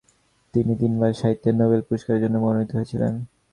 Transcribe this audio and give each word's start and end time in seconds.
তিনি 0.53 0.73
তিনবার 0.75 1.11
সাহিত্যে 1.13 1.49
নোবেল 1.51 1.81
পুরস্কারের 1.81 2.21
জন্য 2.23 2.35
মনোনীত 2.37 2.71
হয়েছিলেন। 2.75 3.13